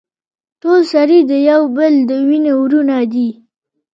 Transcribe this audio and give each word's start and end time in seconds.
ټول 0.61 0.79
سړي 0.93 1.19
د 1.29 1.31
يو 1.49 1.61
بل 1.77 1.93
د 2.09 2.11
وينې 2.27 2.53
وروڼه 2.61 2.97
دي. 3.13 3.29